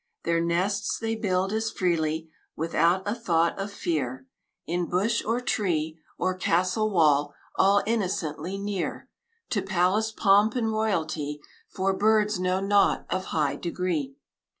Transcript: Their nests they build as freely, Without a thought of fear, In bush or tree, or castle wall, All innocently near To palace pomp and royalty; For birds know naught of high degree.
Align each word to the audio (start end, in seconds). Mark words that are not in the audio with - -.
Their 0.23 0.41
nests 0.43 0.97
they 0.97 1.13
build 1.15 1.53
as 1.53 1.69
freely, 1.69 2.31
Without 2.55 3.03
a 3.07 3.13
thought 3.13 3.59
of 3.59 3.71
fear, 3.71 4.25
In 4.65 4.87
bush 4.87 5.23
or 5.23 5.39
tree, 5.39 5.99
or 6.17 6.33
castle 6.33 6.89
wall, 6.89 7.35
All 7.57 7.83
innocently 7.85 8.57
near 8.57 9.09
To 9.51 9.61
palace 9.61 10.11
pomp 10.11 10.55
and 10.55 10.71
royalty; 10.71 11.39
For 11.69 11.93
birds 11.95 12.39
know 12.39 12.59
naught 12.59 13.05
of 13.11 13.25
high 13.25 13.57
degree. 13.57 14.15